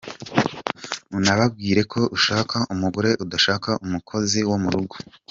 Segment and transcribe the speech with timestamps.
[1.17, 4.95] Unababwire ko ushaka umugore udashaka umukozi wo mu rugo.